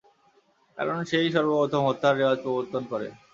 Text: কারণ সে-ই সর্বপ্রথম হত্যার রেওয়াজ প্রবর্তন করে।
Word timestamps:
কারণ 0.77 0.97
সে-ই 1.09 1.29
সর্বপ্রথম 1.35 1.81
হত্যার 1.87 2.17
রেওয়াজ 2.17 2.37
প্রবর্তন 2.43 2.83
করে। 2.91 3.07